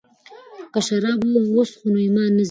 [0.73, 2.39] که شراب ونه څښو نو ایمان نه ځي.